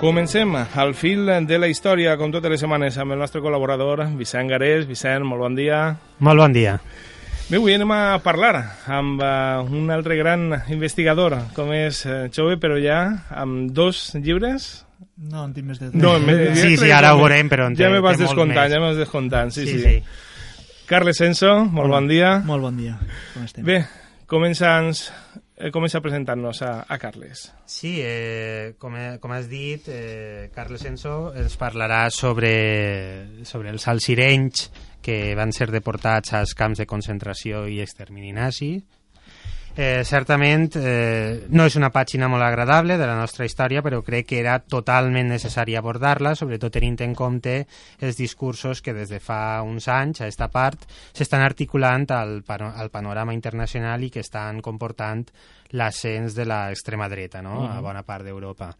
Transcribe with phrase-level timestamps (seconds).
[0.00, 4.48] Comencem al fil de la història, com totes les setmanes, amb el nostre col·laborador, Vicent
[4.48, 4.86] Garés.
[4.88, 5.80] Vicent, molt bon dia.
[6.24, 6.78] Molt bon dia.
[7.50, 8.54] Bé, avui anem a parlar
[8.88, 13.02] amb uh, un altre gran investigador, com és uh, Jove, però ja
[13.42, 14.70] amb dos llibres.
[15.20, 17.84] No, en tinc més de No, me, Sí, sí, ara ho veurem, però en té,
[17.84, 18.72] Ja me vas descomptant, més.
[18.72, 19.82] ja me vas descomptant, sí, sí.
[19.82, 19.98] sí.
[20.00, 20.76] sí.
[20.88, 22.38] Carles Senso, molt bon dia.
[22.48, 22.96] Molt bon dia.
[23.34, 23.68] Com estem?
[23.68, 23.82] Bé,
[24.32, 25.10] comença'ns
[25.60, 27.44] eh, comença presentant-nos a, a Carles.
[27.68, 34.70] Sí, eh, com, com has dit, eh, Carles Enso ens parlarà sobre, sobre els alcirenys
[35.04, 38.78] que van ser deportats als camps de concentració i extermini nazi.
[39.80, 44.26] Eh, certament eh, no és una pàgina molt agradable de la nostra història, però crec
[44.28, 47.54] que era totalment necessari abordar-la, sobretot tenint en compte
[48.04, 50.84] els discursos que des de fa uns anys a esta part
[51.16, 55.22] s'estan articulant al, pano al panorama internacional i que estan comportant
[55.72, 57.62] l'ascens de l'extrema dreta no?
[57.64, 58.74] a bona part d'Europa.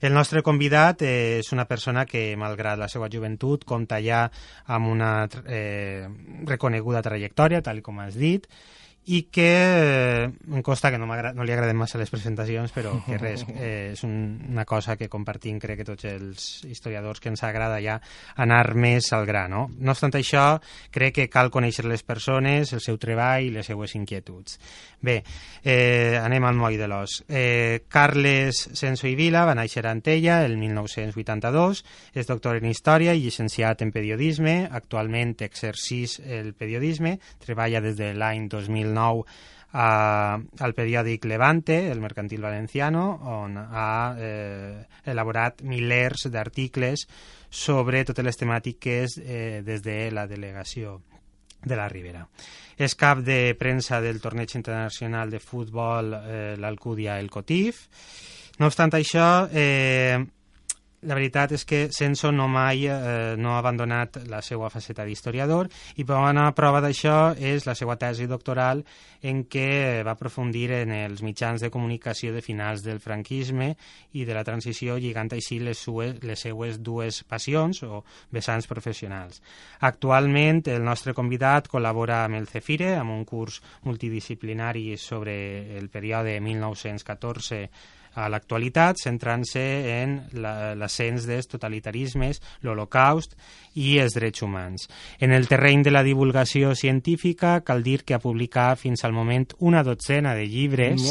[0.00, 4.24] El nostre convidat eh, és una persona que, malgrat la seva joventut, compta ja
[4.66, 5.12] amb una
[5.46, 6.10] eh,
[6.42, 8.50] reconeguda trajectòria, tal com has dit,
[9.06, 13.18] i que eh, em costa que no, no li agraden massa les presentacions, però que
[13.20, 14.16] res, eh, és un,
[14.50, 18.00] una cosa que compartim, crec que tots els historiadors que ens agrada ja
[18.42, 19.68] anar més al gra, no?
[19.78, 20.56] No obstant això,
[20.90, 24.58] crec que cal conèixer les persones, el seu treball i les seues inquietuds.
[25.06, 25.20] Bé,
[25.62, 27.20] eh, anem al moll de l'os.
[27.28, 31.84] Eh, Carles Senso i Vila va néixer a Antella el 1982,
[32.16, 38.10] és doctor en Història i llicenciat en Periodisme, actualment exercís el periodisme, treballa des de
[38.16, 47.06] l'any 2009 a, al periòdic Levante, el mercantil valenciano, on ha eh, elaborat milers d'articles
[47.50, 51.00] sobre totes les temàtiques eh, des de la delegació
[51.66, 52.26] de la Ribera.
[52.76, 57.86] És cap de premsa del torneig internacional de futbol eh, l'Alcúdia El Cotif.
[58.60, 60.16] No obstant això, eh,
[61.02, 65.68] la veritat és que Senso no mai eh, no ha abandonat la seva faceta d'historiador
[66.00, 68.82] i bona prova d'això és la seva tesi doctoral
[69.26, 73.74] en què va aprofundir en els mitjans de comunicació de finals del franquisme
[74.16, 78.02] i de la transició lligant així les, sues, les seues dues passions o
[78.32, 79.42] vessants professionals.
[79.80, 85.36] Actualment el nostre convidat col·labora amb el Cefire amb un curs multidisciplinari sobre
[85.76, 87.68] el període 1914
[88.16, 89.62] a l'actualitat, centrant-se
[89.92, 90.16] en
[90.80, 93.36] l'ascens dels totalitarismes, l'Holocaust
[93.76, 94.88] i els drets humans.
[95.20, 99.46] En el terreny de la divulgació científica, cal dir que ha publicat fins al moment
[99.60, 101.04] una dotzena de llibres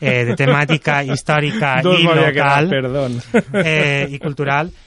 [0.00, 4.72] eh, de temàtica històrica i local quedat, eh, i cultural.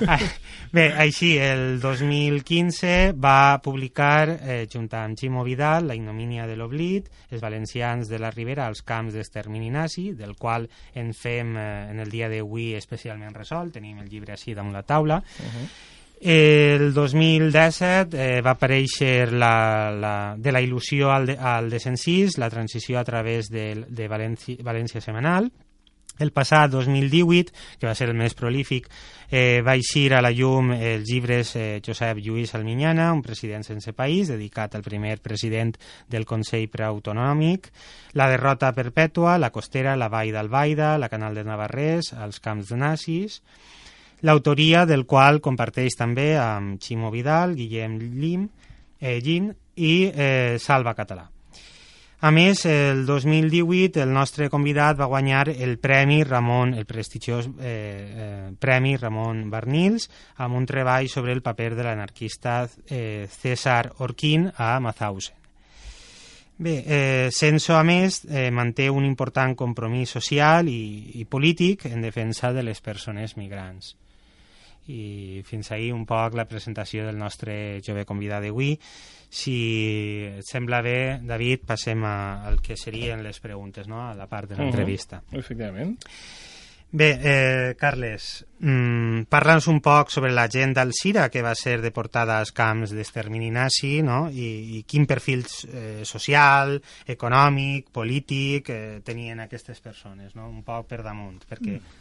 [0.70, 7.08] Bé, així, el 2015 va publicar, eh, junt amb Ximo Vidal, La ignomínia de l'oblit,
[7.28, 11.98] els valencians de la Ribera als camps d'extermini nazi, del qual en fem eh, en
[11.98, 15.16] el dia d'avui especialment resolt, tenim el llibre així damunt la taula.
[15.18, 15.66] Uh -huh.
[16.20, 22.50] El 2017 eh, va aparèixer la, la, de la il·lusió al, de, al desencís, la
[22.50, 25.50] transició a través de, de València, València Semanal,
[26.20, 28.86] el passat 2018, que va ser el més prolífic,
[29.30, 33.94] eh, va eixir a la llum els llibres eh, Josep Lluís Alminyana, un president sense
[33.96, 35.74] país, dedicat al primer president
[36.08, 37.70] del Consell Preautonòmic,
[38.14, 42.76] La derrota perpètua, La costera, La vall d'Albaida, La canal de Navarrés, Els camps de
[42.76, 43.40] nazis,
[44.22, 48.48] l'autoria del qual comparteix també amb Ximo Vidal, Guillem Lim,
[49.00, 51.30] eh, Gin i eh, Salva Català.
[52.20, 57.54] A més, el 2018 el nostre convidat va guanyar el Premi Ramon, el prestigiós eh,
[57.64, 64.50] eh, Premi Ramon Barnils, amb un treball sobre el paper de l'anarquista eh, César Orquín
[64.52, 65.40] a Mauthausen.
[66.60, 72.04] Bé, eh, Senso, a més, eh, manté un important compromís social i, i polític en
[72.04, 73.94] defensa de les persones migrants.
[74.88, 78.74] I fins ahir un poc la presentació del nostre jove convidat d'avui.
[79.30, 79.56] Si
[80.26, 84.00] et sembla bé, David, passem a, al que serien les preguntes, no?
[84.08, 85.22] a la part de l'entrevista.
[85.28, 85.38] Uh -huh.
[85.38, 85.98] Efectivament.
[86.92, 92.40] Bé, eh, Carles, mm, parla'ns un poc sobre la gent d'Alcira que va ser deportada
[92.40, 94.24] als camps d'extermini nazi, no?
[94.28, 100.48] I, i quin perfil eh, social, econòmic, polític eh, tenien aquestes persones, no?
[100.50, 101.99] Un poc per damunt, perquè mm.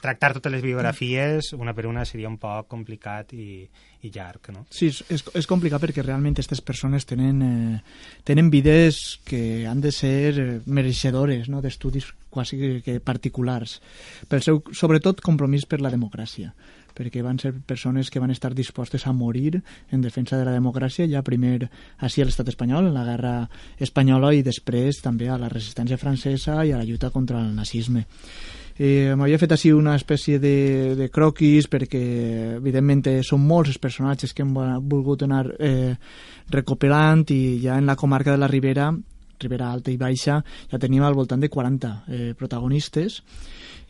[0.00, 3.64] Tractar totes les biografies una per una seria un poc complicat i,
[4.04, 4.64] i llarg, no?
[4.72, 7.80] Sí, és, és complicat perquè realment aquestes persones tenen, eh,
[8.24, 11.62] tenen vides que han de ser eh, mereixedores no?
[11.64, 13.78] d'estudis quasi que particulars,
[14.28, 16.54] pel seu, sobretot, compromís per la democràcia
[16.94, 21.08] perquè van ser persones que van estar dispostes a morir en defensa de la democràcia
[21.10, 23.34] ja primer així a l'estat espanyol, en la guerra
[23.82, 28.06] espanyola i després també a la resistència francesa i a la lluita contra el nazisme.
[28.76, 32.00] Eh, M'havia fet així una espècie de, de croquis perquè,
[32.58, 34.54] evidentment, són molts els personatges que hem
[34.90, 35.94] volgut anar eh,
[36.50, 38.88] recuperant i ja en la comarca de la Ribera,
[39.40, 40.40] Ribera Alta i Baixa,
[40.70, 43.20] ja tenim al voltant de 40 eh, protagonistes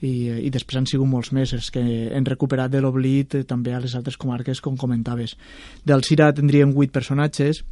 [0.04, 0.12] i,
[0.44, 3.80] i després han sigut molts més els que hem recuperat de l'oblit eh, també a
[3.80, 5.38] les altres comarques, com comentaves.
[5.84, 7.64] Del Cira tindríem 8 personatges,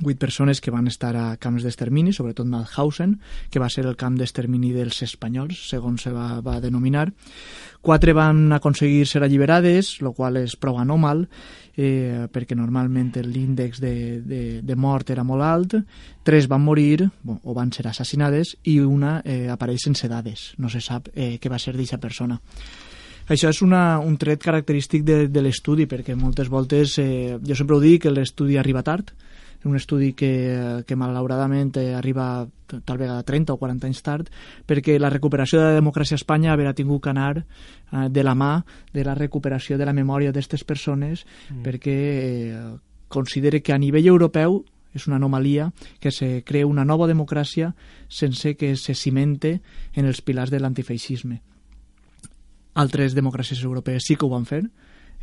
[0.00, 3.16] vuit persones que van estar a camps d'extermini, sobretot Mauthausen,
[3.50, 7.08] que va ser el camp d'extermini dels espanyols, segons se va, va denominar.
[7.80, 11.26] Quatre van aconseguir ser alliberades, el qual és prou anòmal,
[11.76, 13.94] eh, perquè normalment l'índex de,
[14.24, 15.76] de, de mort era molt alt.
[16.26, 20.52] Tres van morir, o van ser assassinades, i una eh, apareix sense dades.
[20.58, 22.40] No se sap eh, què va ser d'aquesta persona.
[23.26, 27.74] Això és una, un tret característic de, de l'estudi, perquè moltes voltes, eh, jo sempre
[27.76, 29.10] ho dic, l'estudi arriba tard,
[29.64, 34.30] un estudi que, que malauradament eh, arriba tal vegada 30 o 40 anys tard,
[34.66, 38.34] perquè la recuperació de la democràcia a Espanya haurà tingut que anar eh, de la
[38.34, 41.62] mà de la recuperació de la memòria d'aquestes persones, mm.
[41.62, 42.64] perquè eh,
[43.08, 44.64] considere que a nivell europeu
[44.96, 45.70] és una anomalia
[46.00, 47.74] que se crea una nova democràcia
[48.08, 49.60] sense que se cimente
[49.94, 51.42] en els pilars de l'antifeixisme.
[52.76, 54.64] Altres democràcies europees sí que ho van fer,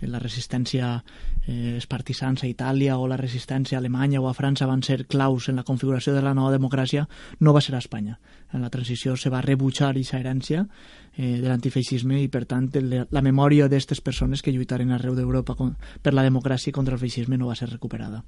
[0.02, 1.04] la resistència
[1.48, 5.50] eh, partisans a Itàlia o la resistència a Alemanya o a França van ser claus
[5.50, 7.08] en la configuració de la nova democràcia,
[7.40, 8.20] no va ser a Espanya.
[8.54, 10.66] En la transició se va rebutjar aquesta herència
[11.16, 15.56] eh, de l'antifeixisme i, per tant, la memòria d'aquestes persones que lluitaren arreu d'Europa
[16.02, 18.24] per la democràcia i contra el feixisme no va ser recuperada.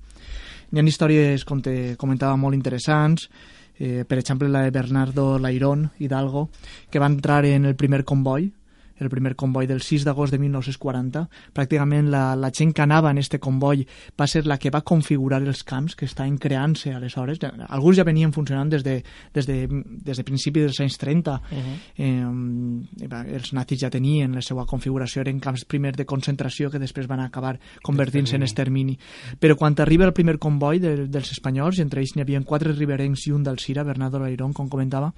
[0.71, 3.29] Hi ha històries, com te comentava, molt interessants,
[3.77, 6.49] eh, per exemple la de Bernardo Lairón Hidalgo,
[6.89, 8.51] que va entrar en el primer comboi
[8.97, 11.25] el primer comboi del 6 d'agost de 1940.
[11.55, 13.85] Pràcticament la, la gent que anava en este comboi
[14.19, 17.39] va ser la que va configurar els camps que estaven creant-se aleshores.
[17.67, 19.01] Alguns ja venien funcionant des de,
[19.33, 19.59] des de,
[20.05, 21.35] des de principi dels anys 30.
[21.35, 21.77] Uh -huh.
[21.97, 27.07] eh, els nazis ja tenien la seva configuració, eren camps primers de concentració que després
[27.07, 28.97] van acabar convertint-se en extermini.
[29.39, 32.71] Però quan arriba el primer comboi de, dels espanyols, i entre ells n'hi havia quatre
[32.71, 35.13] riberencs i un del Cira, Bernardo Leirón, com comentava,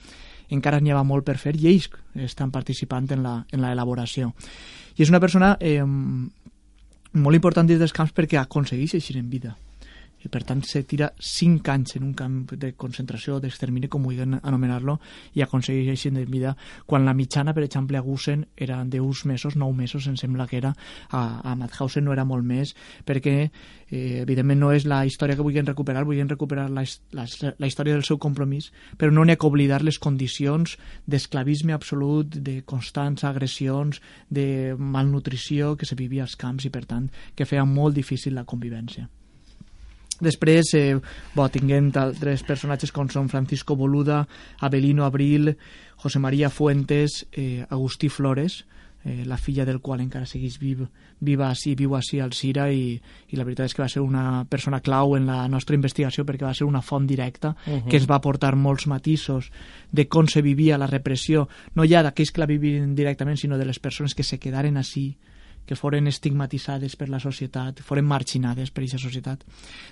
[0.49, 4.33] encara n'hi ha molt per fer i ells estan participant en la, en la elaboració.
[4.97, 9.55] I és una persona eh, molt important dins dels camps perquè aconsegueix eixir en vida
[10.27, 14.38] i per tant se tira 5 anys en un camp de concentració d'extermini, com vulguin
[14.41, 14.97] anomenar-lo,
[15.39, 16.53] i aconsegueix així de vida,
[16.85, 20.47] quan la mitjana, per exemple, a Gusen era de uns mesos, 9 mesos, em sembla
[20.47, 20.74] que era,
[21.09, 22.75] a, a Mauthausen no era molt més,
[23.07, 23.35] perquè
[23.89, 26.83] eh, evidentment no és la història que vulguin recuperar, vulguin recuperar la,
[27.15, 27.27] la,
[27.57, 30.77] la història del seu compromís, però no n'hi ha que oblidar les condicions
[31.07, 37.12] d'esclavisme absolut, de constants agressions, de malnutrició que se vivia als camps i, per tant,
[37.35, 39.07] que feia molt difícil la convivència.
[40.19, 40.95] Després, eh,
[41.35, 44.25] bo, tinguem altres personatges com són Francisco Boluda,
[44.59, 45.57] Abelino Abril,
[45.97, 48.65] José María Fuentes, eh, Agustí Flores,
[49.03, 50.87] eh, la filla del qual encara segueix viu,
[51.19, 52.97] viva així, viu així al Cira i,
[53.30, 56.45] i la veritat és que va ser una persona clau en la nostra investigació perquè
[56.45, 57.87] va ser una font directa uh -huh.
[57.89, 59.51] que es va aportar molts matisos
[59.92, 63.65] de com se vivia la repressió, no ja d'aquells que la vivien directament, sinó de
[63.65, 65.18] les persones que se quedaren així
[65.68, 69.44] que foren estigmatitzades per la societat, foren marginades per aquesta societat.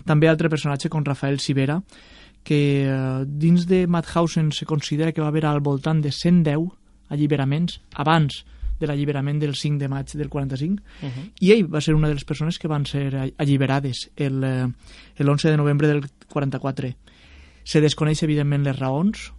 [0.08, 1.82] També altre personatge com Rafael Sibera,
[2.46, 6.70] que eh, dins de Mauthausen se considera que va haver al voltant de 110
[7.10, 8.46] alliberaments abans
[8.80, 11.32] de l'alliberament del 5 de maig del 45 uh -huh.
[11.40, 14.68] i ell va ser una de les persones que van ser alliberades el, eh,
[15.16, 16.96] el 11 de novembre del 44
[17.64, 19.34] se desconeix evidentment les raons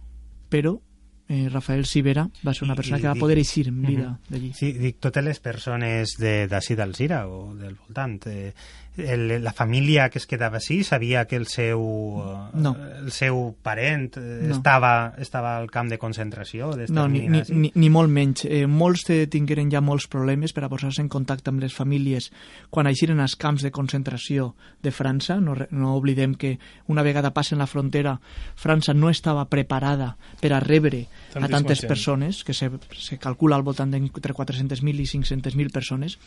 [0.49, 0.79] però
[1.27, 4.11] eh, Rafael Sibera va ser una persona I, que va poder eixir en vida uh
[4.11, 4.31] -huh.
[4.31, 4.51] d'allí.
[4.53, 8.53] Sí, dic, totes les persones d'ací de, d'Alzira o del voltant eh,
[8.97, 11.81] el, la família que es quedava així sabia que el seu,
[12.23, 12.73] eh, no.
[13.01, 14.57] el seu parent eh, no.
[14.57, 16.71] estava, estava al camp de concentració?
[16.89, 18.45] No, ni, ni, ni, ni molt menys.
[18.49, 22.31] Eh, molts tingueren ja molts problemes per a posar-se en contacte amb les famílies
[22.73, 25.39] quan eixiren als camps de concentració de França.
[25.43, 28.17] No, no oblidem que una vegada passen la frontera,
[28.57, 33.63] França no estava preparada per a rebre a tantes persones, que se, se calcula al
[33.63, 36.17] voltant d'entre 400.000 i 500.000 persones,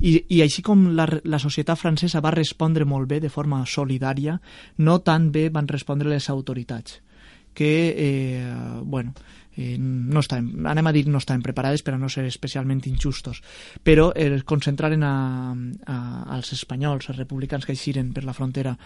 [0.00, 3.64] i, i així com la, la societat francesa francesa va respondre molt bé, de forma
[3.66, 4.40] solidària,
[4.78, 7.00] no tan bé van respondre les autoritats,
[7.54, 9.14] que, eh, bueno,
[9.56, 13.42] eh, no estaven, anem a dir no estaven preparades per a no ser especialment injustos,
[13.82, 15.54] però eh, concentraren a,
[15.86, 15.96] a,
[16.34, 18.76] als espanyols, als republicans que eixiren per la frontera,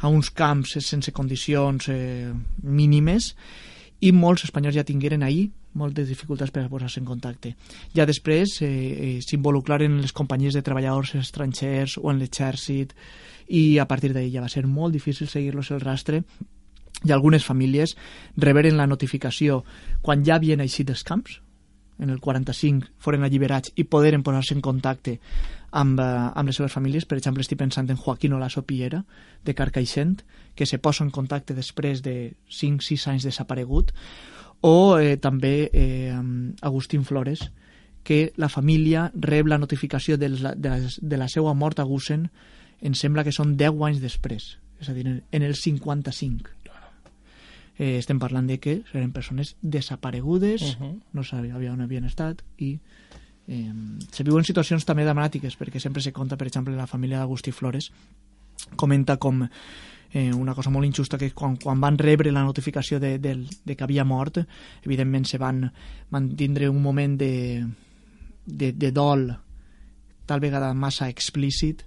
[0.00, 2.32] a uns camps sense condicions eh,
[2.62, 3.34] mínimes,
[4.00, 7.54] i molts espanyols ja tingueren ahir moltes dificultats per posar-se en contacte.
[7.94, 12.94] Ja després eh, eh, s'involucraren les companyies de treballadors estrangers o en l'exèrcit
[13.48, 16.24] i a partir d'ahir ja va ser molt difícil seguir-los el rastre
[17.04, 17.96] i algunes famílies
[18.36, 19.62] reberen la notificació
[20.02, 21.40] quan ja havien eixit dels camps
[22.00, 25.18] en el 45, foren alliberats i poderen posar-se en contacte
[25.70, 27.04] amb, eh, amb les seves famílies.
[27.04, 29.04] Per exemple, estic pensant en Joaquín Olaso Piera,
[29.44, 30.22] de Carcaixent,
[30.54, 33.92] que se posa en contacte després de 5-6 anys desaparegut,
[34.60, 36.14] o eh, també eh,
[36.60, 37.50] Agustín Flores,
[38.02, 41.84] que la família rep la notificació de la, de, la, de la seva mort a
[41.84, 42.30] Gusen
[42.80, 46.56] em sembla que són 10 anys després, és a dir, en el 55.
[47.80, 51.00] Eh, estem parlant de que eren persones desaparegudes, uh -huh.
[51.12, 52.78] no sabia on havien estat, i
[53.48, 53.72] eh,
[54.12, 57.90] se viuen situacions també dramàtiques, perquè sempre se conta, per exemple, la família d'Agustí Flores,
[58.76, 59.48] comenta com
[60.12, 63.76] eh, una cosa molt injusta que quan, quan van rebre la notificació de, de, de
[63.76, 64.40] que havia mort,
[64.84, 65.64] evidentment se van,
[66.10, 67.66] van tindre un moment de,
[68.46, 69.30] de, de dol
[70.26, 71.86] tal vegada massa explícit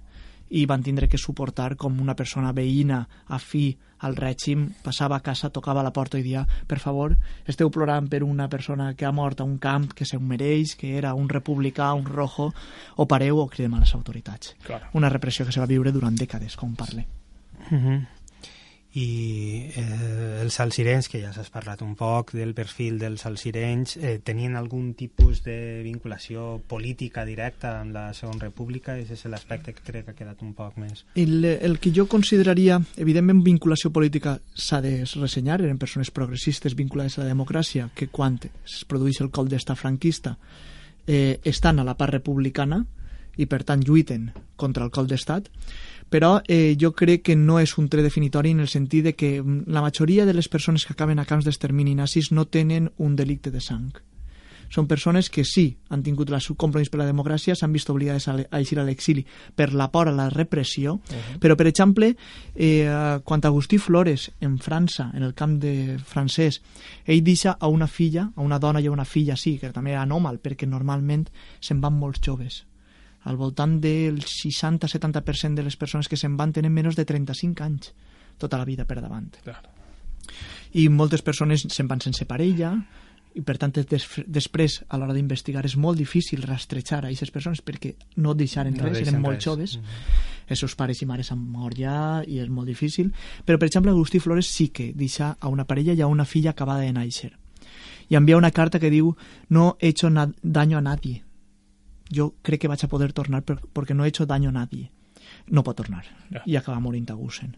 [0.54, 3.00] i van tindre que suportar com una persona veïna
[3.32, 3.72] afí
[4.04, 7.14] al règim passava a casa, tocava a la porta i dia per favor,
[7.48, 10.96] esteu plorant per una persona que ha mort a un camp que se mereix, que
[10.98, 12.50] era un republicà, un rojo,
[12.96, 14.54] o pareu o cridem a les autoritats.
[14.66, 14.92] Claro.
[14.92, 17.06] Una repressió que se va viure durant dècades, com parle.
[17.70, 18.13] Uh -huh
[18.94, 24.20] i eh, els salsirenys, que ja s'has parlat un poc del perfil dels salsirenys, eh,
[24.22, 28.94] tenien algun tipus de vinculació política directa amb la Segona República?
[28.94, 31.02] Aquest és l'aspecte que crec que ha quedat un poc més.
[31.18, 37.18] El, el que jo consideraria, evidentment, vinculació política s'ha de ressenyar, eren persones progressistes vinculades
[37.18, 40.36] a la democràcia, que quan es produeix el col d'estat franquista
[41.06, 42.84] eh, estan a la part republicana
[43.36, 45.50] i per tant lluiten contra el col d'estat,
[46.10, 49.42] però eh, jo crec que no és un tret definitori en el sentit de que
[49.42, 53.16] mm, la majoria de les persones que acaben a camps d'extermini nazis no tenen un
[53.16, 53.92] delicte de sang.
[54.74, 58.26] Són persones que sí han tingut el seu compromís per la democràcia, s'han vist obligades
[58.28, 61.38] a, a eixir a l'exili per la por a la repressió, uh -huh.
[61.38, 62.16] però, per exemple,
[62.54, 66.62] eh, quan Agustí Flores, en França, en el camp de francès,
[67.04, 69.90] ell deixa a una filla, a una dona i a una filla, sí, que també
[69.90, 71.28] era anòmal, perquè normalment
[71.60, 72.64] se'n van molts joves
[73.24, 77.94] al voltant del 60-70% de les persones que se'n van tenen menys de 35 anys
[78.38, 79.30] tota la vida per davant.
[79.44, 79.70] Claro.
[80.74, 82.74] I moltes persones se'n van sense parella,
[83.34, 87.62] i per tant des, després a l'hora d'investigar és molt difícil rastrejar a aquestes persones
[87.66, 89.44] perquè no deixaren no res, eren molt res.
[89.44, 90.50] joves mm -hmm.
[90.50, 93.12] els seus pares i mares han mort ja i és molt difícil
[93.44, 96.50] però per exemple Agustí Flores sí que deixa a una parella i a una filla
[96.50, 97.32] acabada de néixer
[98.08, 99.16] i envia una carta que diu
[99.48, 100.08] no he hecho
[100.42, 101.23] daño a nadie
[102.12, 104.90] jo crec que vaig a poder tornar per, perquè no he hecho daño a nadie.
[105.48, 106.04] No pot tornar.
[106.30, 106.42] Yeah.
[106.46, 107.56] I acaba morint a Gusen.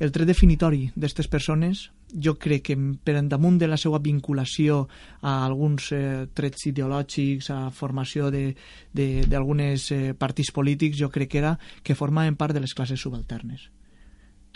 [0.00, 4.86] El tret definitori d'aquestes persones, jo crec que per damunt de la seva vinculació
[5.20, 11.58] a alguns eh, trets ideològics, a formació d'alguns eh, partits polítics, jo crec que era
[11.84, 13.68] que formaven part de les classes subalternes.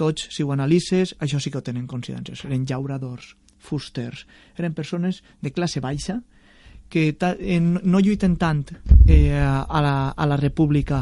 [0.00, 2.46] Tots, si ho analitzes, això sí que ho tenen consciències.
[2.48, 4.24] Eren llauradors, fusters,
[4.56, 6.22] eren persones de classe baixa,
[6.94, 8.68] que eh, no lluiten tant
[9.08, 11.00] eh, a, la, a la república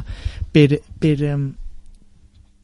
[0.51, 1.17] per, per,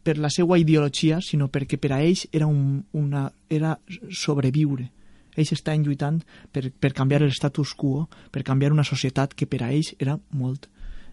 [0.03, 3.75] per la seva ideologia, sinó perquè per a ells era, un, una, era
[4.09, 4.89] sobreviure.
[5.37, 9.69] Ells estaven lluitant per, per canviar l'estatus quo, per canviar una societat que per a
[9.75, 10.65] ells era molt,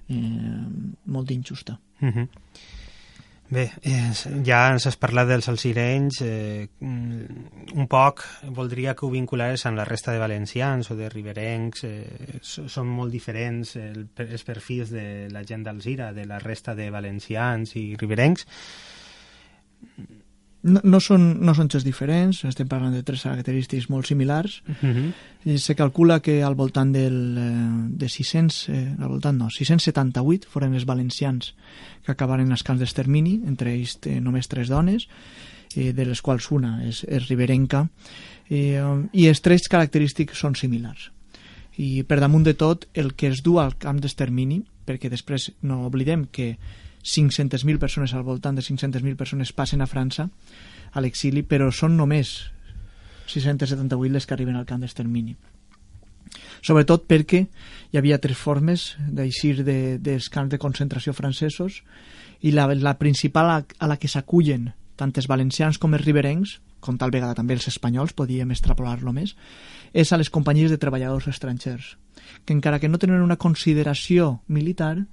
[0.07, 0.63] eh,
[1.11, 1.75] molt injusta.
[1.99, 2.27] Uh -huh.
[3.45, 3.67] Bé,
[4.41, 8.23] ja ens has parlat dels alcirenys, eh, un poc
[8.57, 13.13] voldria que ho vinculares amb la resta de valencians o de riberencs, eh, són molt
[13.13, 18.47] diferents el, els perfils de la gent d'Alzira, de la resta de valencians i riberencs.
[20.65, 24.61] No, no, són, no són xers diferents, estem parlant de tres característics molt similars.
[24.65, 24.95] Uh mhm.
[24.95, 25.57] -huh.
[25.59, 30.73] Se calcula que al voltant del, eh, de 600, eh, al voltant no, 678 foren
[30.73, 31.53] els valencians
[32.03, 35.07] que acabaren als camps d'extermini, entre ells eh, només tres dones,
[35.75, 37.87] eh, de les quals una és, és riberenca,
[38.49, 38.81] eh,
[39.13, 41.11] i els tres característics són similars.
[41.77, 45.85] I per damunt de tot, el que es du al camp d'extermini, perquè després no
[45.85, 46.57] oblidem que
[47.05, 50.29] 500.000 persones, al voltant de 500.000 persones passen a França
[50.91, 52.35] a l'exili, però són només
[53.29, 55.35] 678 les que arriben al camp d'extermini.
[56.65, 61.83] Sobretot perquè hi havia tres formes d'eixir de, dels camps de concentració francesos
[62.41, 66.59] i la, la principal a, a la que s'acullen tant els valencians com els riberencs,
[66.79, 69.35] com tal vegada també els espanyols, podíem extrapolar-lo més,
[69.93, 71.95] és a les companyies de treballadors estrangers,
[72.45, 75.05] que encara que no tenen una consideració militar,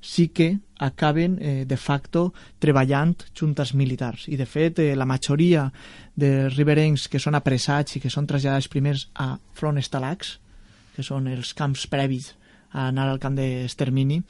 [0.00, 4.26] sí que acaben eh, de facto treballant juntes militars.
[4.28, 5.68] I de fet eh, la majoria
[6.16, 10.38] de riberencs que són apressats i que són traslladats primers a front estalacs
[10.96, 12.32] que són els camps previs
[12.72, 14.20] a anar al camp d'extermini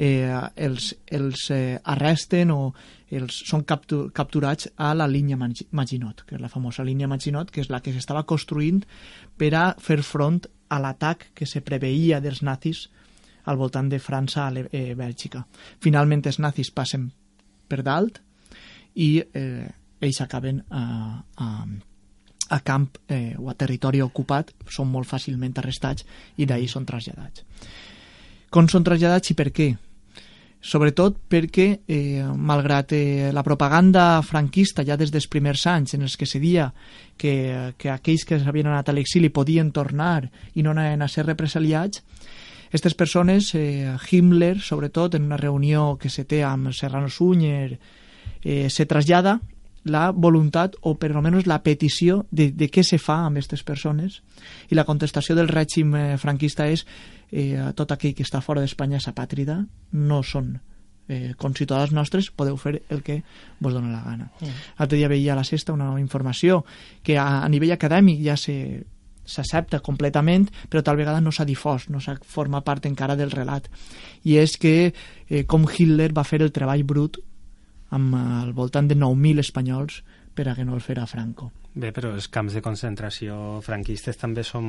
[0.00, 2.60] eh, els, els eh, arresten o
[3.10, 7.60] els són captur, capturats a la línia Maginot, que és la famosa línia Maginot, que
[7.64, 8.80] és la que s'estava construint
[9.36, 12.86] per a fer front a l'atac que se preveia dels nazis
[13.50, 15.42] al voltant de França a eh, Bèlgica.
[15.82, 17.10] Finalment els nazis passen
[17.68, 18.20] per dalt
[18.94, 19.66] i eh,
[20.00, 20.84] ells acaben a,
[21.18, 21.50] a,
[22.56, 26.06] a camp eh, o a territori ocupat, són molt fàcilment arrestats
[26.38, 27.44] i d'ahir són traslladats.
[28.50, 29.70] Com són traslladats i per què?
[30.60, 36.16] sobretot perquè, eh, malgrat eh, la propaganda franquista ja des dels primers anys en els
[36.20, 36.68] que se dia
[37.16, 41.24] que, que aquells que s'havien anat a l'exili podien tornar i no anaven a ser
[41.24, 42.04] represaliats,
[42.70, 47.80] aquestes persones, eh, Himmler, sobretot, en una reunió que se té amb Serrano Súñer,
[48.44, 49.40] eh, se trasllada
[49.82, 54.20] la voluntat o per almenys la petició de, de què se fa amb aquestes persones
[54.70, 56.84] i la contestació del règim eh, franquista és
[57.32, 59.56] eh, tot aquell que està fora d'Espanya és apàtrida,
[59.90, 60.52] no són
[61.08, 63.22] eh, conciutadans nostres, podeu fer el que
[63.58, 64.30] vos dona la gana.
[64.38, 64.54] Mm.
[64.78, 66.62] L'altre dia veia a la sexta una informació
[67.02, 68.84] que a, a nivell acadèmic ja se
[69.30, 73.70] s'accepta completament, però tal vegada no s'ha difós, no s'ha format part encara del relat.
[74.26, 77.20] I és que eh, com Hitler va fer el treball brut
[77.96, 80.02] amb eh, al voltant de 9.000 espanyols
[80.34, 81.50] per a que no el fera Franco.
[81.74, 84.66] Bé, però els camps de concentració franquistes també són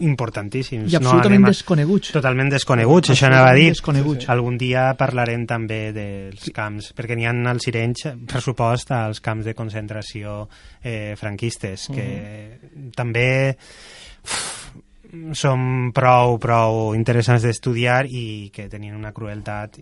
[0.00, 0.92] importantíssims.
[0.92, 1.52] I absolutament no a...
[1.52, 2.12] desconeguts.
[2.16, 3.72] Totalment desconeguts, això anava a dir.
[4.32, 9.48] Algun dia parlarem també dels camps, perquè n'hi ha al Sirenys, per supost, als camps
[9.48, 10.46] de concentració
[10.80, 12.61] eh, franquistes, que mm.
[12.96, 13.56] També
[14.24, 14.36] uf,
[15.36, 19.80] són prou, prou interessants d'estudiar i que tenien una crueltat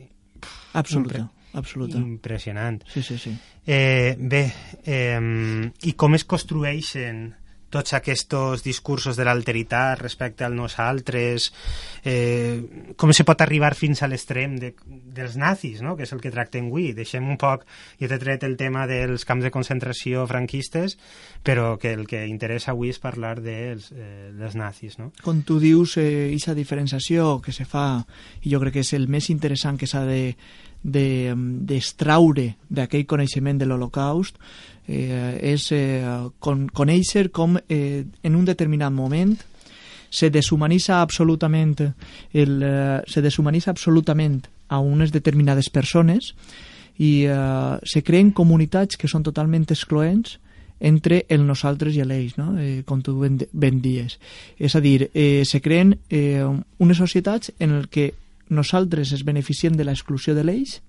[0.72, 1.98] absoluta absoluta.
[1.98, 2.82] Impressionant.
[2.86, 3.36] Sí, sí, sí.
[3.66, 4.52] Eh, bé,
[4.84, 7.24] eh, i com es construeixen
[7.70, 11.50] tots aquests discursos de l'alteritat respecte al nosaltres,
[12.04, 15.96] eh, com se pot arribar fins a l'extrem de, dels nazis, no?
[15.96, 16.90] que és el que tractem avui.
[16.96, 17.64] Deixem un poc,
[18.00, 20.98] jo t'he tret el tema dels camps de concentració franquistes,
[21.46, 24.98] però que el que interessa avui és parlar dels, eh, dels nazis.
[24.98, 25.12] No?
[25.22, 28.04] Com tu dius, eh, aquesta diferenciació que se fa,
[28.42, 30.34] i jo crec que és el més interessant que s'ha de
[30.82, 34.36] d'extraure de, d'aquell coneixement de l'Holocaust
[34.88, 36.02] eh, és eh,
[36.38, 39.36] con, conèixer com eh, en un determinat moment
[40.10, 41.76] se deshumanitza absolutament
[42.32, 46.34] el, eh, se deshumanitza absolutament a unes determinades persones
[46.98, 50.38] i eh, se creen comunitats que són totalment excloents
[50.80, 52.54] entre el nosaltres i l'ells, no?
[52.58, 54.16] eh, com tu ben, ben dies.
[54.58, 56.40] És a dir, eh, se creen eh,
[56.80, 58.10] unes societats en el que
[58.50, 60.80] nosaltres es beneficiem de l'exclusió de l'eix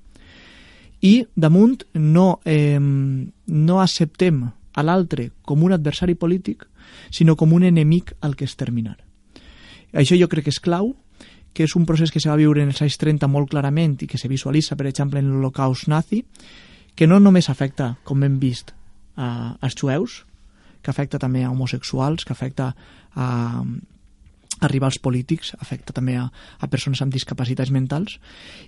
[1.01, 4.43] i damunt no, eh, no acceptem
[4.73, 6.67] a l'altre com un adversari polític,
[7.09, 8.97] sinó com un enemic al que exterminar.
[9.91, 10.93] Això jo crec que és clau,
[11.53, 14.07] que és un procés que se va viure en els anys 30 molt clarament i
[14.07, 16.23] que se visualitza, per exemple, en l'Holocaust nazi,
[16.95, 18.71] que no només afecta, com hem vist,
[19.15, 20.21] a, als jueus,
[20.81, 22.71] que afecta també a homosexuals, que afecta
[23.13, 23.27] a,
[24.61, 28.19] arribar als polítics, afecta també a, a persones amb discapacitats mentals,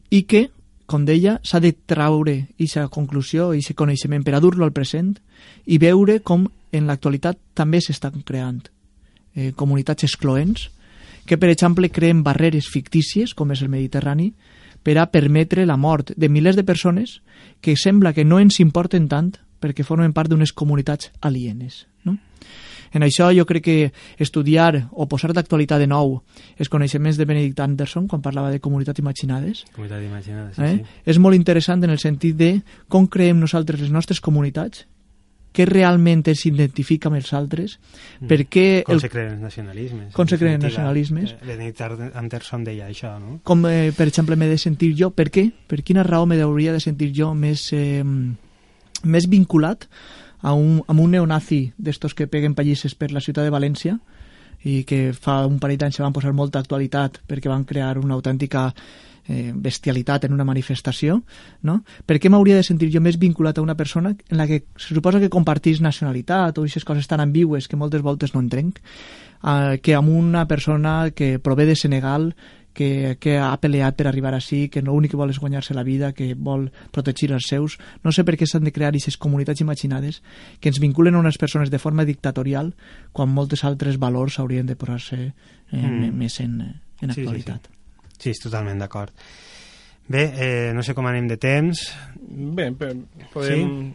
[0.09, 0.47] i que,
[0.89, 5.15] com deia, s'ha de traure aquesta conclusió, aquest coneixement per a dur-lo al present
[5.65, 8.65] i veure com en l'actualitat també s'estan creant
[9.35, 10.67] eh, comunitats excloents
[11.25, 14.33] que, per exemple, creen barreres fictícies, com és el Mediterrani,
[14.83, 17.21] per a permetre la mort de milers de persones
[17.61, 19.31] que sembla que no ens importen tant
[19.63, 21.85] perquè formen part d'unes comunitats alienes.
[22.93, 23.77] En això jo crec que
[24.21, 26.19] estudiar o posar d'actualitat de nou
[26.57, 30.79] els coneixements de Benedict Anderson quan parlava de comunitats imaginades, comunitat imaginades sí, eh?
[30.79, 31.03] sí.
[31.13, 32.51] és molt interessant en el sentit de
[32.87, 34.85] com creem nosaltres les nostres comunitats
[35.53, 37.75] què realment es identifica amb els altres,
[38.19, 38.29] mm.
[38.31, 38.65] per què...
[38.87, 39.03] Com el...
[39.03, 40.07] se creen els nacionalismes.
[40.15, 41.35] Com se creen els nacionalismes.
[41.35, 41.83] Eh, Benedict
[42.17, 43.37] Anderson deia això, no?
[43.45, 45.45] Com, eh, per exemple, m'he de sentir jo, per què?
[45.69, 49.85] Per quina raó me hauria de sentir jo més, eh, més vinculat
[50.43, 53.97] a un, a un neonazi d'estos que peguen pallisses per la ciutat de València
[54.63, 58.15] i que fa un parell d'anys se van posar molta actualitat perquè van crear una
[58.15, 58.69] autèntica
[59.27, 61.21] eh, bestialitat en una manifestació,
[61.63, 61.79] no?
[62.05, 64.95] Per què m'hauria de sentir jo més vinculat a una persona en la que se
[64.95, 69.79] suposa que compartís nacionalitat o aquestes coses tan ambigües que moltes voltes no entrenc, eh,
[69.83, 72.33] que amb una persona que prové de Senegal
[72.73, 76.11] que, que ha peleat per arribar així, que l'únic que vol és guanyar-se la vida,
[76.17, 77.77] que vol protegir els seus.
[78.03, 80.21] No sé per què s'han de crear aquestes comunitats imaginades
[80.59, 82.73] que ens vinculen a unes persones de forma dictatorial
[83.11, 85.33] quan moltes altres valors haurien de posar-se eh,
[85.77, 86.11] mm.
[86.17, 86.59] més en,
[87.01, 87.69] en actualitat.
[87.69, 88.33] Sí, sí, sí.
[88.33, 89.13] sí, totalment d'acord.
[90.07, 91.85] Bé, eh, no sé com anem de temps.
[92.19, 92.71] Bé,
[93.31, 93.93] podem...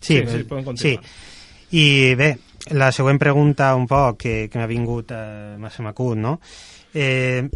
[0.00, 1.04] Sí, sí, sí, podem continuar.
[1.04, 1.30] Sí.
[1.72, 2.30] I bé,
[2.76, 6.38] la següent pregunta un poc que, que m'ha vingut, eh, m'ha m'acut, no?
[6.92, 7.48] Eh,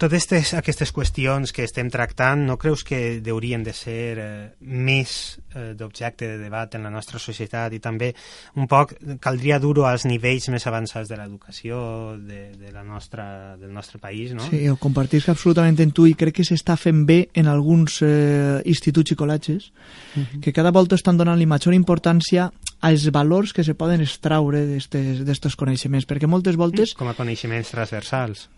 [0.00, 4.28] totes aquestes, aquestes qüestions que estem tractant no creus que haurien de ser eh,
[4.60, 5.12] més
[5.52, 8.08] eh, d'objecte de debat en la nostra societat i també
[8.56, 11.80] un poc caldria dur-ho als nivells més avançats de l'educació
[12.16, 14.46] de, de la nostra, del nostre país, no?
[14.48, 18.62] Sí, ho compartisc absolutament en tu i crec que s'està fent bé en alguns eh,
[18.64, 20.40] instituts i col·legis uh -huh.
[20.40, 26.06] que cada volta estan donant-li major importància als valors que se poden extraure d'aquests coneixements,
[26.06, 26.94] perquè moltes voltes...
[26.94, 28.48] Com a coneixements transversals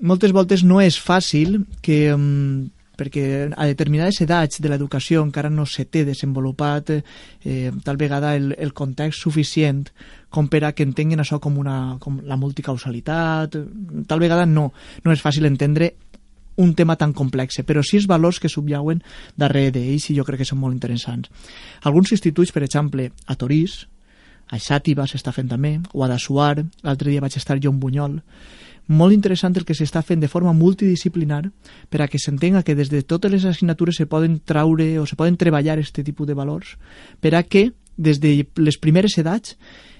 [0.00, 2.68] moltes voltes no és fàcil que um,
[3.00, 8.52] perquè a determinades edats de l'educació encara no se té desenvolupat eh, tal vegada el,
[8.58, 9.86] el context suficient
[10.28, 13.56] com per a que entenguin això com, una, com la multicausalitat
[14.06, 14.70] tal vegada no,
[15.04, 15.94] no és fàcil entendre
[16.60, 19.00] un tema tan complex, però sí els valors que subjauen
[19.38, 21.30] darrere d'ells i jo crec que són molt interessants.
[21.88, 23.86] Alguns instituts, per exemple, a Torís,
[24.50, 28.18] a Xàtiva s'està fent també, o a Dassuar, l'altre dia vaig estar jo en Bunyol,
[28.86, 31.50] molt interessant el que s'està fent de forma multidisciplinar
[31.88, 35.16] per a que s'entenga que des de totes les assignatures se poden traure o se
[35.16, 36.76] poden treballar aquest tipus de valors
[37.20, 39.56] per a que des de les primeres edats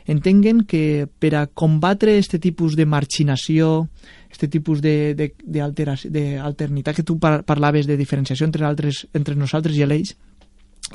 [0.07, 3.89] entenguen que per a combatre aquest tipus de marginació,
[4.27, 10.17] aquest tipus d'alternitat que tu parlaves de diferenciació entre, altres, entre nosaltres i ells,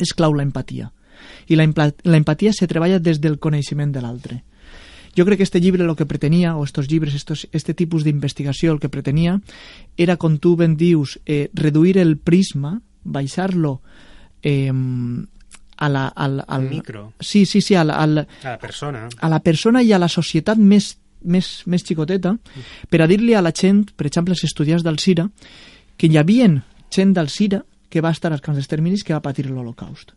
[0.01, 0.91] és clau la empatia.
[1.47, 1.63] I la,
[2.03, 4.43] la empatia se treballa des del coneixement de l'altre.
[5.15, 8.73] Jo crec que este llibre el que pretenia, o estos llibres, estos, este tipus d'investigació,
[8.73, 9.39] el que pretenia
[9.97, 13.79] era, com tu ben dius, eh, reduir el prisma, baixar-lo
[14.43, 14.71] eh,
[15.77, 17.13] a la, al, al, micro.
[17.19, 19.07] Sí, sí, sí, al, al, a la persona.
[19.19, 22.35] A la persona i a la societat més, més, més xicoteta,
[22.89, 25.29] per a dir-li a la gent, per exemple, als estudiants del CIRA,
[25.97, 26.49] que hi havia
[26.91, 30.11] gent del CIRA que va estar als camps d'exterminis que va patir l'Holocaust.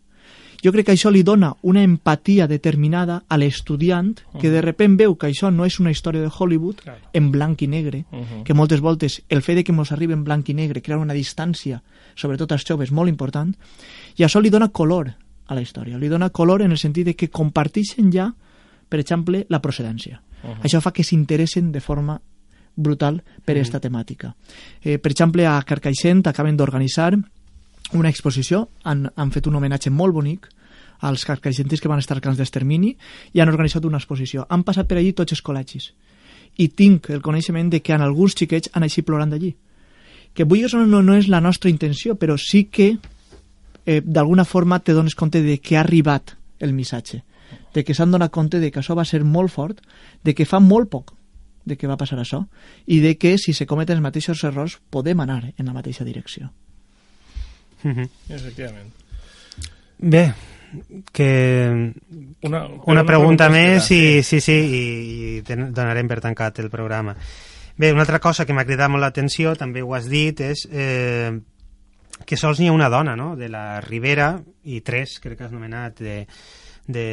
[0.63, 5.15] Jo crec que això li dona una empatia determinada a l'estudiant que de repent veu
[5.15, 8.43] que això no és una història de Hollywood en blanc i negre, uh -huh.
[8.43, 11.13] que moltes voltes el fet de que ens arribi en blanc i negre crea una
[11.13, 11.81] distància,
[12.15, 13.55] sobretot als joves, molt important,
[14.17, 15.15] i això li dona color
[15.47, 15.97] a la història.
[15.97, 18.33] Li dona color en el sentit de que comparteixen ja,
[18.87, 20.21] per exemple, la procedència.
[20.43, 20.61] Uh -huh.
[20.63, 22.21] Això fa que s'interessen de forma
[22.75, 23.89] brutal per aquesta uh -huh.
[23.89, 24.35] temàtica.
[24.81, 27.17] Eh, per exemple, a Carcaixent acaben d'organitzar
[27.93, 30.49] una exposició, han, han fet un homenatge molt bonic
[30.99, 32.91] als carcaixentis que van estar camps d'extermini
[33.33, 34.45] i han organitzat una exposició.
[34.49, 35.91] Han passat per allí tots els col·legis
[36.59, 39.53] i tinc el coneixement de que en alguns xiquets han així plorant d'allí.
[40.33, 42.91] Que vull dir no, no és la nostra intenció, però sí que
[43.85, 47.23] eh, d'alguna forma te dones compte de que ha arribat el missatge,
[47.73, 49.79] de que s'han donat compte de que això va ser molt fort,
[50.23, 51.15] de que fa molt poc
[51.69, 52.43] de que va passar això,
[52.87, 56.49] i de que si se cometen els mateixos errors podem anar en la mateixa direcció.
[57.83, 58.09] Mm -hmm.
[58.29, 58.93] Efectivament.
[59.97, 60.33] Bé,
[61.11, 61.93] que
[62.41, 64.83] una, una pregunta una més i, sí, sí, i,
[65.37, 67.15] i donarem per tancat el programa.
[67.79, 71.31] Bé, una altra cosa que m'ha cridat molt l'atenció, també ho has dit, és eh,
[72.25, 74.33] que sols n'hi ha una dona, no?, de la Ribera,
[74.67, 76.25] i tres, crec que has nomenat, de,
[76.87, 77.05] de,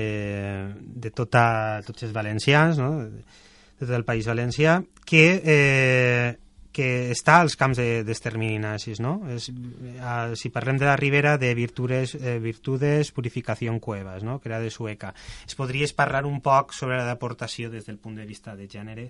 [0.74, 6.34] de tota, tots els valencians, no?, de tot el País Valencià, que eh,
[6.76, 9.14] que està als camps d'extermini de, nazis, no?
[9.32, 14.38] És, eh, si parlem de la Ribera, de Virtudes, eh, Virtudes Purificació Cuevas, no?
[14.40, 15.14] que era de Sueca.
[15.46, 19.08] Es podries parlar un poc sobre la deportació des del punt de vista de gènere?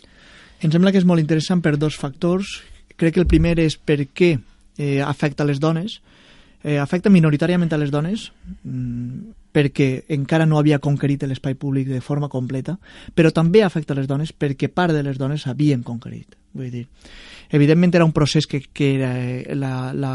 [0.63, 2.61] Em sembla que és molt interessant per dos factors.
[2.97, 4.37] Crec que el primer és per què
[4.79, 6.01] eh, afecta les dones.
[6.63, 8.31] Eh, afecta minoritàriament a les dones,
[8.63, 12.77] mmm, perquè encara no havia conquerit l'espai públic de forma completa,
[13.17, 16.37] però també afecta les dones perquè part de les dones havien conquerit.
[16.57, 16.87] Vull dir,
[17.53, 20.13] evidentment era un procés que, que era eh, la, la,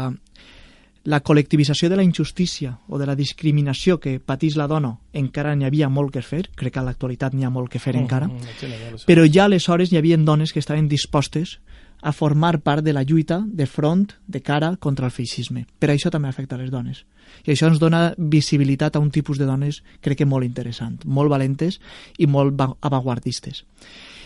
[1.04, 5.66] la col·lectivització de la injustícia o de la discriminació que patís la dona encara n'hi
[5.66, 8.30] havia molt que fer, crec que a l'actualitat n'hi ha molt que fer mm, encara,
[8.30, 13.04] mm, però ja aleshores hi havia dones que estaven dispostes a formar part de la
[13.06, 15.68] lluita de front, de cara contra el feixisme.
[15.78, 17.04] Per això també afecta les dones.
[17.46, 21.30] I això ens dona visibilitat a un tipus de dones, crec que molt interessant, molt
[21.30, 21.78] valentes
[22.18, 23.62] i molt avantguardistes.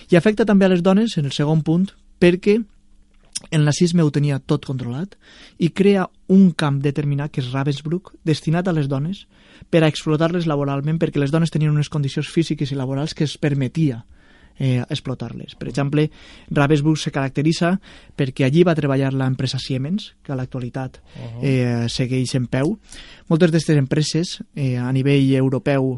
[0.08, 2.56] I afecta també a les dones, en el segon punt, perquè
[3.50, 5.12] el nazisme ho tenia tot controlat
[5.60, 9.26] i crea un camp determinat, que és Ravensbrück, destinat a les dones
[9.70, 13.36] per a explotar-les laboralment perquè les dones tenien unes condicions físiques i laborals que es
[13.36, 14.04] permetia
[14.59, 15.55] eh, explotar-les.
[15.55, 16.09] Per exemple,
[16.51, 17.77] Ravensbrück se caracteritza
[18.16, 21.01] perquè allí va treballar l'empresa Siemens, que a l'actualitat
[21.42, 22.77] eh, segueix en peu.
[23.29, 25.97] Moltes d'aquestes empreses eh, a nivell europeu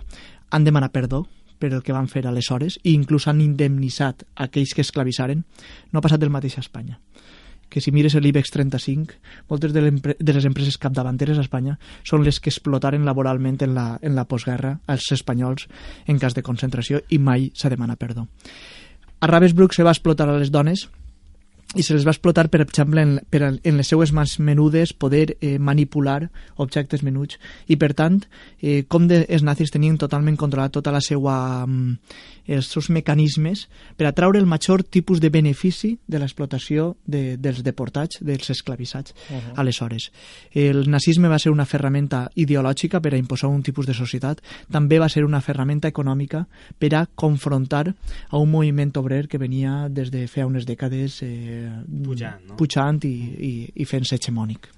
[0.51, 1.27] han demanat perdó
[1.59, 5.43] per el que van fer aleshores i inclús han indemnitzat aquells que esclavissaren.
[5.93, 7.01] No ha passat el mateix a Espanya
[7.69, 9.19] que si mires l'IBEX 35,
[9.51, 13.89] moltes de, de les empreses capdavanteres a Espanya són les que explotaren laboralment en la,
[14.03, 15.69] en la postguerra als espanyols
[16.07, 18.29] en cas de concentració i mai s'ha demanat perdó.
[19.21, 20.87] A Ravensbrück se va explotar a les dones
[21.77, 25.37] i se les va explotar, per exemple, en, per, en les seues mans menudes poder
[25.43, 27.37] eh, manipular objectes menuts.
[27.69, 28.23] I, per tant,
[28.63, 31.99] eh, com de, els nazis tenien totalment controlat tota la seva, mm,
[32.49, 33.67] els seus mecanismes
[34.01, 39.37] per atraure el major tipus de benefici de l'explotació de, dels deportats, dels esclavissats, uh
[39.37, 39.53] -huh.
[39.57, 40.11] aleshores.
[40.53, 44.99] El nazisme va ser una ferramenta ideològica per a imposar un tipus de societat, també
[44.99, 46.47] va ser una ferramenta econòmica
[46.79, 47.95] per a confrontar
[48.31, 51.58] a un moviment obrer que venia des de fa unes dècades eh,
[52.09, 52.59] pujant, no?
[52.61, 53.15] pujant i,
[53.51, 54.71] i, i fent-se hegemònic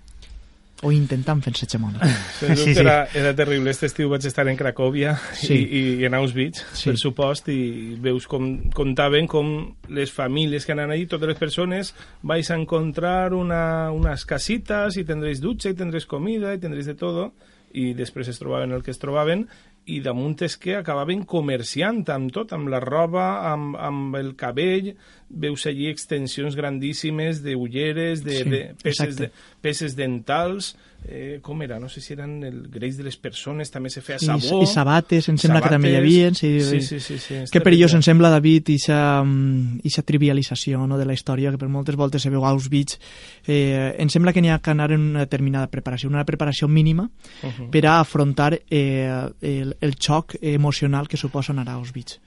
[0.83, 2.01] o intentant fer-se hegemònic.
[2.41, 2.73] Sí, sí.
[2.81, 3.71] Era, era terrible.
[3.71, 5.59] Este estiu vaig estar en Cracòvia sí.
[5.61, 6.89] i, i en Auschwitz, sí.
[6.89, 9.53] per supost, i veus com contaven com
[9.93, 11.93] les famílies que anan allí, totes les persones,
[12.25, 16.97] vais a encontrar una, unas casitas i tendréis dutxa i tendréis comida i tendréis de
[16.97, 17.31] todo
[17.77, 19.45] i després es trobaven el que es trobaven
[19.87, 24.93] i damunt és que acabaven comerciant amb tot, amb la roba, amb, amb el cabell,
[25.31, 29.31] veus allí extensions grandíssimes de ulleres, de, sí, de peces, de,
[29.65, 31.79] peces dentals, eh, com era?
[31.81, 34.61] No sé si eren el greix de les persones, també se feia sabó...
[34.61, 36.31] I, i sabates, em sembla sabates, que també hi havia.
[36.35, 37.01] Sí, sí, sí.
[37.01, 41.61] sí, sí que perillós em sembla, David, ixa, mm, trivialització no, de la història, que
[41.61, 42.99] per moltes voltes se veu Auschwitz.
[43.47, 47.09] Eh, em sembla que n'hi ha que anar en una determinada preparació, una preparació mínima
[47.43, 47.71] uh -huh.
[47.71, 52.21] per a afrontar eh, el, el xoc emocional que suposa anar a Auschwitz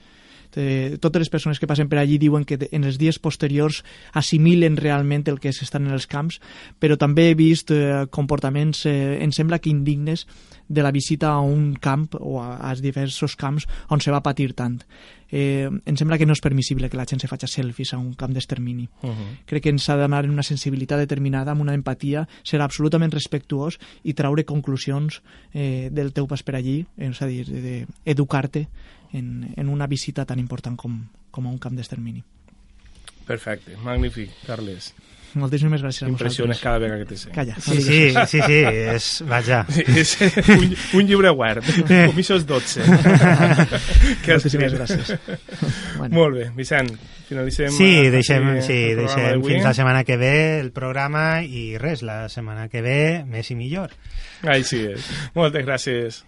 [0.58, 4.78] eh, totes les persones que passen per allí diuen que en els dies posteriors assimilen
[4.78, 6.40] realment el que s'estan en els camps,
[6.80, 10.28] però també he vist eh, comportaments, eh, em sembla que indignes,
[10.68, 14.54] de la visita a un camp o a, a diversos camps on se va patir
[14.58, 14.80] tant.
[15.34, 18.14] Eh, em sembla que no és permissible que la gent se faci selfies a un
[18.14, 18.88] camp d'extermini.
[19.02, 19.30] Uh -huh.
[19.46, 23.80] Crec que ens ha d'anar en una sensibilitat determinada, amb una empatia, ser absolutament respectuós
[24.04, 25.22] i traure conclusions
[25.54, 28.68] eh, del teu pas per allí, eh, és a dir, d'educar-te
[29.14, 31.00] en, en una visita tan important com,
[31.32, 32.24] com a un camp d'extermini.
[33.28, 34.94] Perfecte, magnífic, Carles.
[35.34, 37.32] Moltíssimes gràcies Impressiones cada vegada que te sé.
[37.34, 37.56] Calla.
[37.60, 38.58] Sí, sí, sí, sí,
[38.94, 39.64] és, vaja.
[39.70, 40.12] Sí, és
[40.54, 42.84] un, un llibre web, comissos 12.
[44.24, 45.16] que Moltíssimes gràcies.
[45.98, 46.12] bueno.
[46.14, 46.92] Molt bé, Vicent,
[47.30, 47.74] finalitzem...
[47.74, 52.68] Sí, deixem, sí, deixem fins la setmana que ve el programa i res, la setmana
[52.70, 53.96] que ve més i millor.
[54.54, 55.10] Així és.
[55.34, 56.22] Moltes gràcies.